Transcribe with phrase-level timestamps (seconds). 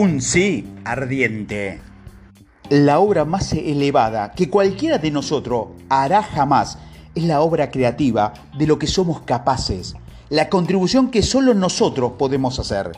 [0.00, 1.80] Un sí ardiente.
[2.70, 6.78] La obra más elevada que cualquiera de nosotros hará jamás
[7.16, 9.96] es la obra creativa de lo que somos capaces,
[10.28, 12.92] la contribución que solo nosotros podemos hacer.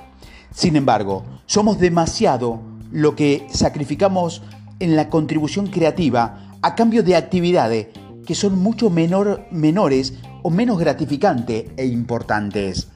[0.52, 2.60] Sin embargo, somos demasiado
[2.92, 4.42] lo que sacrificamos
[4.78, 7.86] en la contribución creativa a cambio de actividades
[8.26, 12.88] que son mucho menor, menores o menos gratificantes e importantes.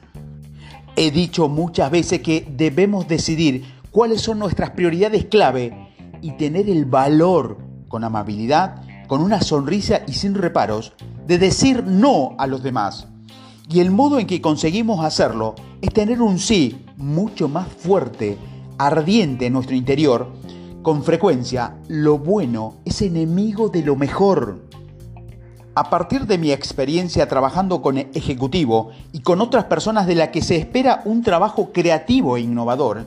[0.95, 5.87] He dicho muchas veces que debemos decidir cuáles son nuestras prioridades clave
[6.21, 10.91] y tener el valor, con amabilidad, con una sonrisa y sin reparos,
[11.25, 13.07] de decir no a los demás.
[13.69, 18.37] Y el modo en que conseguimos hacerlo es tener un sí mucho más fuerte,
[18.77, 20.29] ardiente en nuestro interior.
[20.81, 24.59] Con frecuencia, lo bueno es enemigo de lo mejor.
[25.73, 30.41] A partir de mi experiencia trabajando con ejecutivo y con otras personas de las que
[30.41, 33.05] se espera un trabajo creativo e innovador,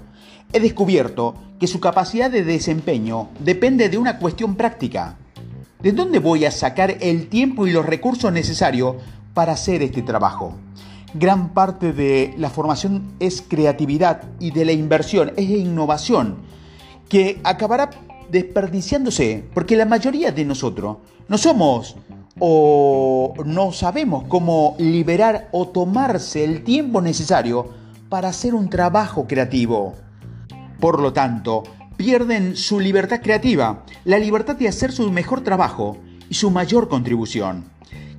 [0.52, 5.16] he descubierto que su capacidad de desempeño depende de una cuestión práctica.
[5.80, 8.96] ¿De dónde voy a sacar el tiempo y los recursos necesarios
[9.34, 10.54] para hacer este trabajo?
[11.14, 16.38] Gran parte de la formación es creatividad y de la inversión es innovación,
[17.08, 17.90] que acabará
[18.30, 21.96] desperdiciándose porque la mayoría de nosotros no somos
[22.38, 27.68] o no sabemos cómo liberar o tomarse el tiempo necesario
[28.08, 29.94] para hacer un trabajo creativo.
[30.80, 31.64] Por lo tanto,
[31.96, 35.98] pierden su libertad creativa, la libertad de hacer su mejor trabajo
[36.30, 37.64] y su mayor contribución.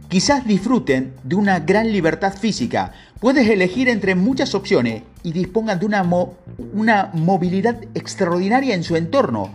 [0.10, 5.86] Quizás disfruten de una gran libertad física, puedes elegir entre muchas opciones y dispongan de
[5.86, 6.04] una,
[6.74, 9.54] una movilidad extraordinaria en su entorno,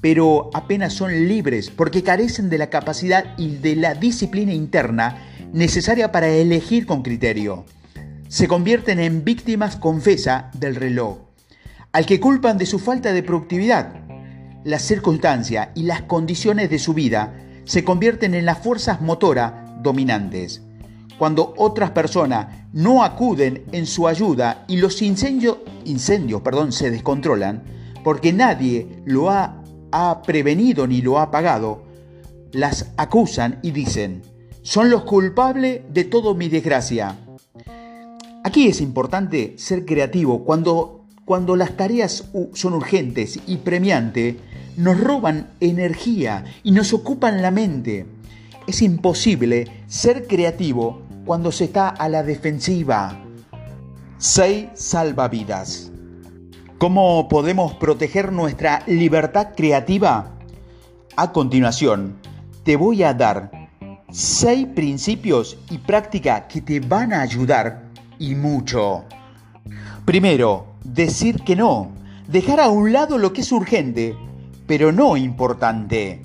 [0.00, 5.18] pero apenas son libres porque carecen de la capacidad y de la disciplina interna
[5.52, 7.64] necesaria para elegir con criterio.
[8.28, 11.18] Se convierten en víctimas confesa del reloj,
[11.92, 13.94] al que culpan de su falta de productividad.
[14.64, 20.62] Las circunstancias y las condiciones de su vida se convierten en las fuerzas motoras dominantes.
[21.18, 25.58] Cuando otras personas no acuden en su ayuda y los incendios,
[26.70, 27.62] se descontrolan,
[28.02, 31.84] porque nadie lo ha ha prevenido ni lo ha pagado,
[32.50, 34.22] las acusan y dicen,
[34.62, 37.16] son los culpables de todo mi desgracia.
[38.42, 44.36] Aquí es importante ser creativo cuando, cuando las tareas son urgentes y premiantes,
[44.76, 48.06] nos roban energía y nos ocupan la mente.
[48.66, 53.20] Es imposible ser creativo cuando se está a la defensiva.
[54.18, 55.90] 6 salvavidas.
[56.78, 60.32] ¿Cómo podemos proteger nuestra libertad creativa?
[61.16, 62.16] A continuación,
[62.64, 63.50] te voy a dar
[64.10, 67.84] seis principios y prácticas que te van a ayudar
[68.18, 69.04] y mucho.
[70.04, 71.90] Primero, decir que no.
[72.28, 74.16] Dejar a un lado lo que es urgente,
[74.66, 76.22] pero no importante.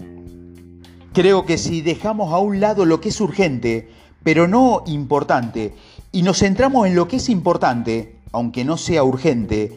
[1.13, 3.89] Creo que si dejamos a un lado lo que es urgente,
[4.23, 5.73] pero no importante,
[6.11, 9.75] y nos centramos en lo que es importante, aunque no sea urgente,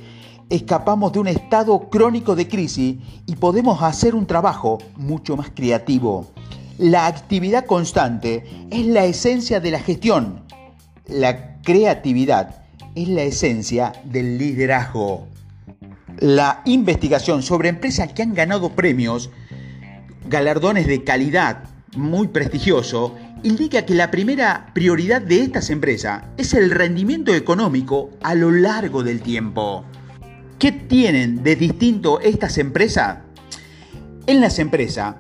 [0.51, 6.27] escapamos de un estado crónico de crisis y podemos hacer un trabajo mucho más creativo.
[6.79, 10.43] La actividad constante es la esencia de la gestión.
[11.07, 12.60] La creatividad
[12.95, 15.27] es la esencia del liderazgo.
[16.19, 19.31] La investigación sobre empresas que han ganado premios,
[20.29, 21.65] galardones de calidad
[21.97, 28.35] muy prestigioso, indica que la primera prioridad de estas empresas es el rendimiento económico a
[28.35, 29.85] lo largo del tiempo.
[30.59, 33.19] ¿Qué tienen de distinto estas empresas?
[34.27, 35.17] En las empresas,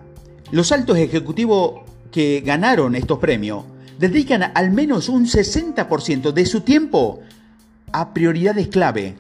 [0.50, 1.80] los altos ejecutivos
[2.10, 3.64] que ganaron estos premios
[3.98, 7.20] dedican al menos un 60% de su tiempo
[7.93, 9.17] a prioridades clave,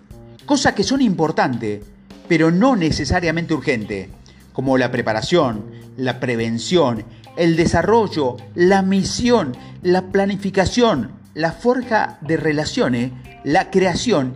[0.46, 1.82] cosas que son importantes,
[2.28, 4.08] pero no necesariamente urgentes,
[4.52, 5.64] como la preparación,
[5.96, 7.04] la prevención,
[7.36, 13.12] el desarrollo, la misión, la planificación, la forja de relaciones,
[13.44, 14.34] la creación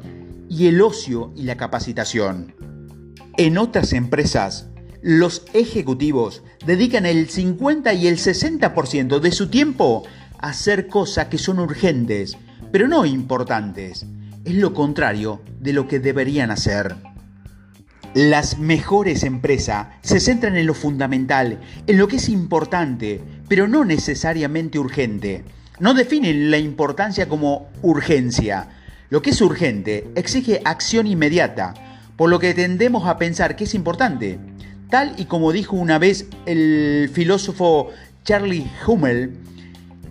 [0.49, 2.55] y el ocio y la capacitación.
[3.37, 4.69] En otras empresas,
[5.03, 10.05] los ejecutivos dedican el 50 y el 60% de su tiempo
[10.39, 12.39] a hacer cosas que son urgentes,
[12.73, 14.07] pero no importantes.
[14.45, 16.97] Es lo contrario de lo que deberían hacer.
[18.15, 23.85] Las mejores empresas se centran en lo fundamental, en lo que es importante, pero no
[23.85, 25.45] necesariamente urgente.
[25.81, 28.69] No definen la importancia como urgencia,
[29.11, 31.75] lo que es urgente exige acción inmediata,
[32.17, 34.39] por lo que tendemos a pensar que es importante.
[34.91, 37.91] Tal y como dijo una vez el filósofo
[38.25, 39.37] Charlie Hummel,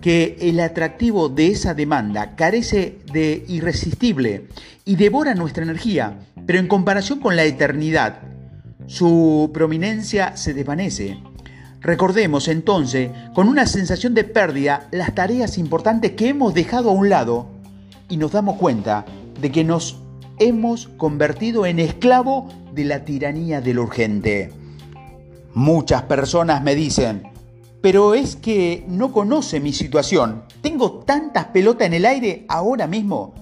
[0.04, 4.48] que el atractivo de esa demanda carece de irresistible
[4.84, 8.18] y devora nuestra energía, pero en comparación con la eternidad,
[8.86, 11.16] su prominencia se desvanece.
[11.80, 17.08] Recordemos entonces, con una sensación de pérdida, las tareas importantes que hemos dejado a un
[17.08, 17.46] lado
[18.10, 19.06] y nos damos cuenta
[19.40, 20.02] de que nos
[20.38, 24.52] hemos convertido en esclavo de la tiranía del urgente.
[25.54, 27.22] Muchas personas me dicen,
[27.84, 30.44] pero es que no conoce mi situación.
[30.62, 33.34] Tengo tantas pelotas en el aire ahora mismo.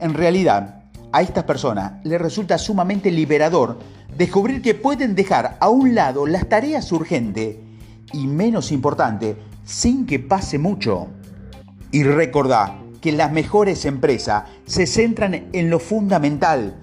[0.00, 3.78] En realidad, a estas personas les resulta sumamente liberador
[4.16, 7.58] descubrir que pueden dejar a un lado las tareas urgentes
[8.14, 11.08] y menos importante sin que pase mucho.
[11.92, 16.74] Y recordad que las mejores empresas se centran en lo fundamental,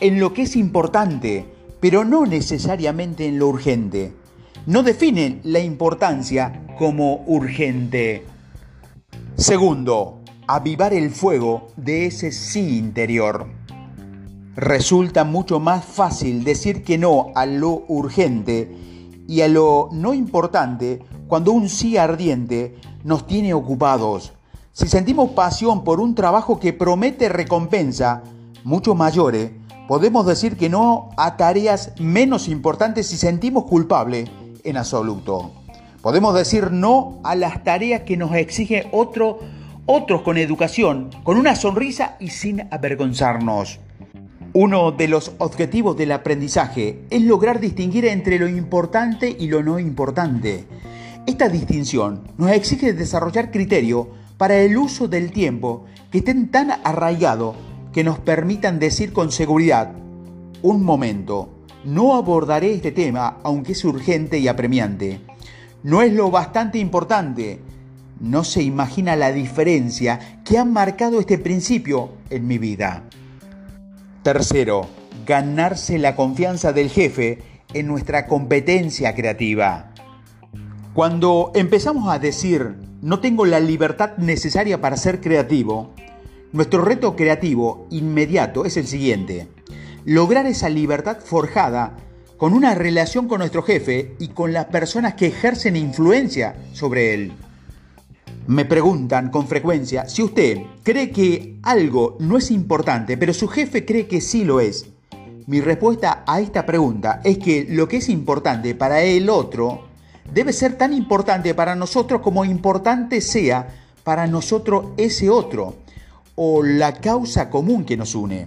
[0.00, 1.46] en lo que es importante,
[1.78, 4.12] pero no necesariamente en lo urgente.
[4.66, 8.24] No definen la importancia como urgente.
[9.36, 13.46] Segundo, avivar el fuego de ese sí interior.
[14.56, 18.70] Resulta mucho más fácil decir que no a lo urgente
[19.26, 24.32] y a lo no importante cuando un sí ardiente nos tiene ocupados.
[24.72, 28.22] Si sentimos pasión por un trabajo que promete recompensa
[28.64, 29.52] mucho mayores,
[29.88, 34.24] podemos decir que no a tareas menos importantes si sentimos culpable
[34.62, 35.63] en absoluto.
[36.04, 39.38] Podemos decir no a las tareas que nos exige otro,
[39.86, 43.80] otros con educación, con una sonrisa y sin avergonzarnos.
[44.52, 49.78] Uno de los objetivos del aprendizaje es lograr distinguir entre lo importante y lo no
[49.78, 50.66] importante.
[51.24, 57.56] Esta distinción nos exige desarrollar criterio para el uso del tiempo que estén tan arraigados
[57.94, 59.94] que nos permitan decir con seguridad,
[60.60, 61.48] un momento,
[61.82, 65.20] no abordaré este tema aunque es urgente y apremiante.
[65.84, 67.60] No es lo bastante importante.
[68.18, 73.02] No se imagina la diferencia que ha marcado este principio en mi vida.
[74.22, 74.88] Tercero,
[75.26, 77.42] ganarse la confianza del jefe
[77.74, 79.90] en nuestra competencia creativa.
[80.94, 85.92] Cuando empezamos a decir no tengo la libertad necesaria para ser creativo,
[86.52, 89.48] nuestro reto creativo inmediato es el siguiente.
[90.06, 91.98] Lograr esa libertad forjada
[92.36, 97.32] con una relación con nuestro jefe y con las personas que ejercen influencia sobre él.
[98.46, 103.84] Me preguntan con frecuencia si usted cree que algo no es importante, pero su jefe
[103.84, 104.86] cree que sí lo es.
[105.46, 109.84] Mi respuesta a esta pregunta es que lo que es importante para el otro
[110.32, 113.68] debe ser tan importante para nosotros como importante sea
[114.02, 115.76] para nosotros ese otro
[116.34, 118.46] o la causa común que nos une.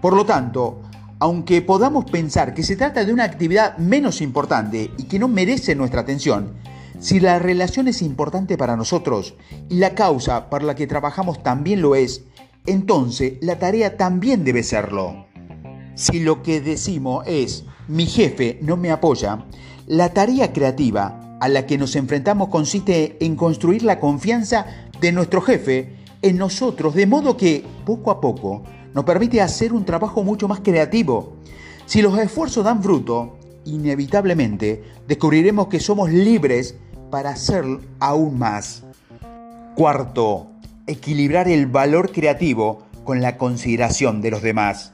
[0.00, 0.82] Por lo tanto,
[1.20, 5.74] aunque podamos pensar que se trata de una actividad menos importante y que no merece
[5.74, 6.54] nuestra atención,
[6.98, 9.34] si la relación es importante para nosotros
[9.68, 12.24] y la causa para la que trabajamos también lo es,
[12.66, 15.26] entonces la tarea también debe serlo.
[15.94, 19.44] Si lo que decimos es, mi jefe no me apoya,
[19.86, 24.66] la tarea creativa a la que nos enfrentamos consiste en construir la confianza
[25.00, 28.62] de nuestro jefe en nosotros, de modo que, poco a poco,
[28.94, 31.36] nos permite hacer un trabajo mucho más creativo.
[31.86, 36.76] Si los esfuerzos dan fruto, inevitablemente descubriremos que somos libres
[37.10, 37.64] para hacer
[37.98, 38.84] aún más.
[39.74, 40.48] Cuarto,
[40.86, 44.90] equilibrar el valor creativo con la consideración de los demás.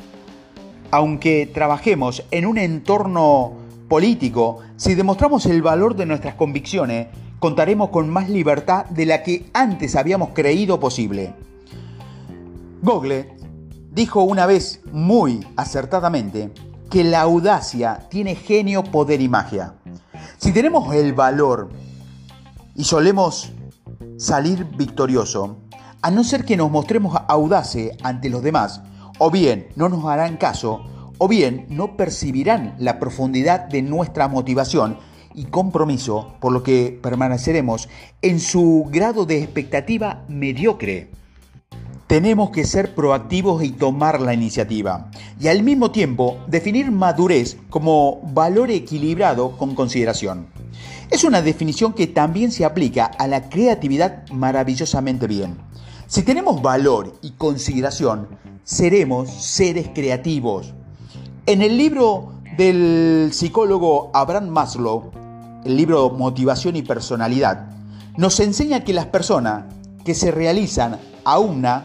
[0.90, 3.52] Aunque trabajemos en un entorno
[3.88, 9.46] político, si demostramos el valor de nuestras convicciones, contaremos con más libertad de la que
[9.52, 11.34] antes habíamos creído posible.
[12.82, 13.35] Google
[13.96, 16.52] dijo una vez muy acertadamente
[16.90, 19.72] que la audacia tiene genio, poder y magia.
[20.36, 21.70] Si tenemos el valor
[22.74, 23.54] y solemos
[24.18, 25.56] salir victorioso,
[26.02, 28.82] a no ser que nos mostremos audaces ante los demás,
[29.18, 30.84] o bien no nos harán caso,
[31.16, 34.98] o bien no percibirán la profundidad de nuestra motivación
[35.34, 37.88] y compromiso, por lo que permaneceremos
[38.20, 41.10] en su grado de expectativa mediocre.
[42.06, 45.10] Tenemos que ser proactivos y tomar la iniciativa,
[45.40, 50.46] y al mismo tiempo definir madurez como valor equilibrado con consideración.
[51.10, 55.56] Es una definición que también se aplica a la creatividad maravillosamente bien.
[56.06, 58.28] Si tenemos valor y consideración,
[58.62, 60.74] seremos seres creativos.
[61.46, 65.10] En el libro del psicólogo Abraham Maslow,
[65.64, 67.68] el libro Motivación y Personalidad,
[68.16, 69.64] nos enseña que las personas
[70.04, 71.84] que se realizan a una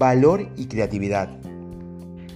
[0.00, 1.28] valor y creatividad.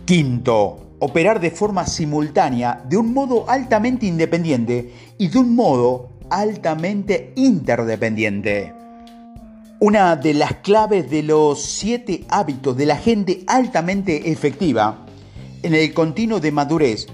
[0.04, 7.32] Quinto, operar de forma simultánea, de un modo altamente independiente y de un modo altamente
[7.36, 8.74] interdependiente.
[9.80, 15.06] Una de las claves de los siete hábitos de la gente altamente efectiva
[15.62, 17.06] en el continuo de madurez,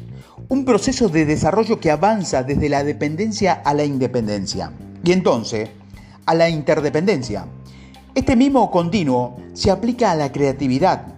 [0.48, 4.72] un proceso de desarrollo que avanza desde la dependencia a la independencia
[5.04, 5.70] y entonces
[6.26, 7.46] a la interdependencia.
[8.12, 11.14] Este mismo continuo se aplica a la creatividad.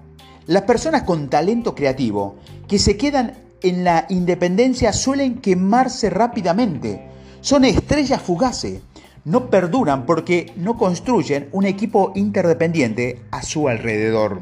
[0.46, 2.36] Las personas con talento creativo
[2.68, 3.32] que se quedan
[3.62, 7.08] en la independencia suelen quemarse rápidamente.
[7.40, 8.82] Son estrellas fugaces.
[9.24, 14.40] No perduran porque no construyen un equipo interdependiente a su alrededor.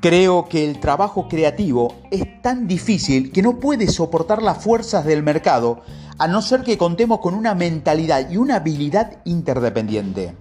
[0.00, 5.22] Creo que el trabajo creativo es tan difícil que no puede soportar las fuerzas del
[5.22, 5.80] mercado
[6.18, 10.34] a no ser que contemos con una mentalidad y una habilidad interdependiente.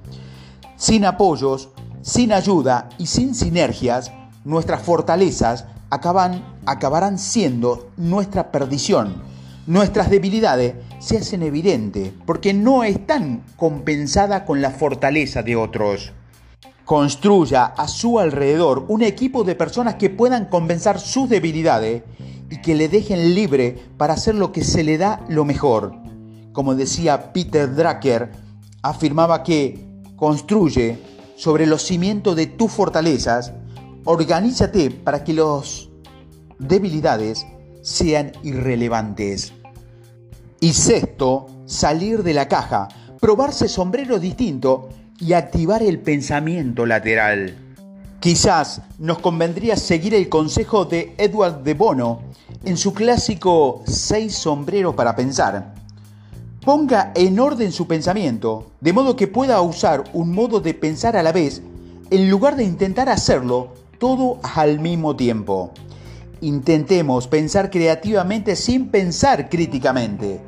[0.77, 1.69] Sin apoyos,
[2.03, 4.11] sin ayuda y sin sinergias,
[4.45, 9.23] nuestras fortalezas acaban, acabarán siendo nuestra perdición.
[9.65, 16.13] Nuestras debilidades se hacen evidentes porque no están compensadas con la fortaleza de otros.
[16.85, 22.03] Construya a su alrededor un equipo de personas que puedan compensar sus debilidades
[22.51, 25.95] y que le dejen libre para hacer lo que se le da lo mejor.
[26.53, 28.31] Como decía Peter Drucker,
[28.83, 29.86] afirmaba que
[30.17, 30.99] construye
[31.37, 33.53] sobre los cimientos de tus fortalezas,
[34.03, 35.87] organízate para que las
[36.59, 37.45] debilidades
[37.81, 39.53] sean irrelevantes.
[40.59, 42.89] Y sexto, salir de la caja,
[43.21, 47.55] probarse sombrero distinto y activar el pensamiento lateral.
[48.19, 52.21] Quizás nos convendría seguir el consejo de Edward de Bono
[52.65, 55.76] en su clásico Seis sombreros para pensar
[56.67, 61.23] Ponga en orden su pensamiento, de modo que pueda usar un modo de pensar a
[61.23, 61.61] la vez,
[62.11, 65.71] en lugar de intentar hacerlo todo al mismo tiempo.
[66.41, 70.41] Intentemos pensar creativamente sin pensar críticamente.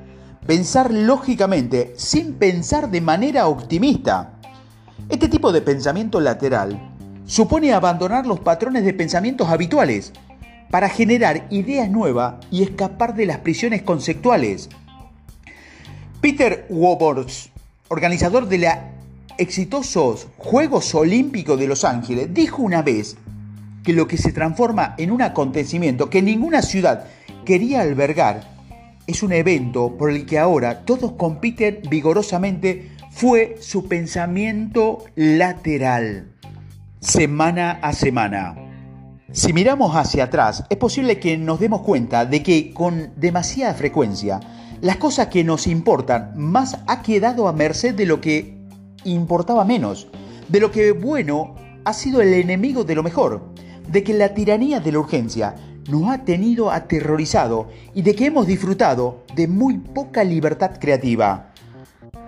[0.45, 4.33] Pensar lógicamente sin pensar de manera optimista.
[5.07, 6.77] Este tipo de pensamiento lateral
[7.27, 10.11] supone abandonar los patrones de pensamientos habituales
[10.69, 14.69] para generar ideas nuevas y escapar de las prisiones conceptuales.
[16.21, 17.49] Peter Wobors,
[17.87, 18.73] organizador de los
[19.37, 23.15] exitosos Juegos Olímpicos de Los Ángeles, dijo una vez
[23.85, 27.05] que lo que se transforma en un acontecimiento que ninguna ciudad
[27.45, 28.41] quería albergar
[29.07, 36.33] es un evento por el que ahora todos compiten vigorosamente fue su pensamiento lateral,
[36.99, 38.55] semana a semana.
[39.31, 44.41] Si miramos hacia atrás, es posible que nos demos cuenta de que con demasiada frecuencia
[44.81, 48.57] las cosas que nos importan más ha quedado a merced de lo que
[49.03, 50.07] importaba menos,
[50.47, 53.49] de lo que bueno ha sido el enemigo de lo mejor,
[53.89, 55.55] de que la tiranía de la urgencia
[55.89, 61.51] nos ha tenido aterrorizado y de que hemos disfrutado de muy poca libertad creativa.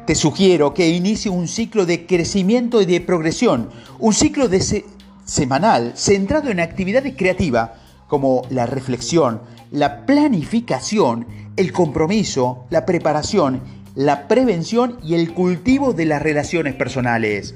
[0.05, 4.83] Te sugiero que inicie un ciclo de crecimiento y de progresión, un ciclo de
[5.23, 7.71] semanal centrado en actividades creativas
[8.07, 9.41] como la reflexión,
[9.71, 11.25] la planificación
[11.55, 13.61] el compromiso, la preparación,
[13.95, 17.55] la prevención y el cultivo de las relaciones personales.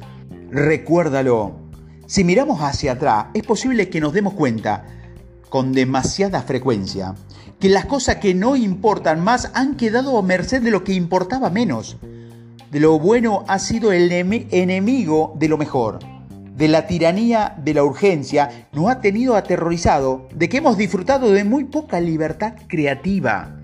[0.51, 1.55] Recuérdalo,
[2.05, 4.85] si miramos hacia atrás, es posible que nos demos cuenta,
[5.49, 7.15] con demasiada frecuencia,
[7.59, 11.49] que las cosas que no importan más han quedado a merced de lo que importaba
[11.49, 11.97] menos.
[12.69, 15.99] De lo bueno ha sido el enemigo de lo mejor.
[16.55, 21.43] De la tiranía de la urgencia nos ha tenido aterrorizado, de que hemos disfrutado de
[21.43, 23.57] muy poca libertad creativa.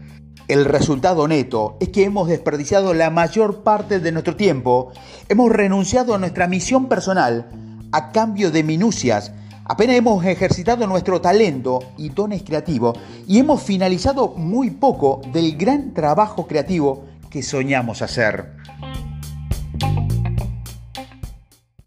[0.50, 4.91] El resultado neto es que hemos desperdiciado la mayor parte de nuestro tiempo,
[5.29, 7.48] hemos renunciado a nuestra misión personal
[7.93, 9.31] a cambio de minucias,
[9.63, 15.93] apenas hemos ejercitado nuestro talento y dones creativos y hemos finalizado muy poco del gran
[15.93, 18.51] trabajo creativo que soñamos hacer.